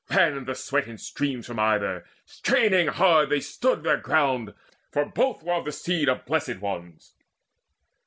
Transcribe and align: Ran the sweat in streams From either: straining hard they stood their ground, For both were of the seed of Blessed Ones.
Ran 0.09 0.45
the 0.45 0.55
sweat 0.55 0.87
in 0.87 0.97
streams 0.97 1.45
From 1.45 1.59
either: 1.59 2.03
straining 2.25 2.87
hard 2.87 3.29
they 3.29 3.39
stood 3.39 3.83
their 3.83 3.97
ground, 3.97 4.55
For 4.91 5.05
both 5.05 5.43
were 5.43 5.53
of 5.53 5.65
the 5.65 5.71
seed 5.71 6.09
of 6.09 6.25
Blessed 6.25 6.57
Ones. 6.57 7.13